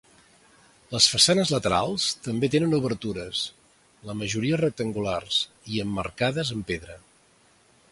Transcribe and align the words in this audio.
Les 0.93 1.07
façanes 1.15 1.51
laterals 1.55 2.07
també 2.27 2.49
tenen 2.55 2.73
obertures, 2.79 3.43
la 4.09 4.17
majoria 4.23 4.61
rectangulars 4.65 5.39
i 5.75 5.81
emmarcades 5.87 6.57
en 6.57 6.67
pedra. 6.73 7.01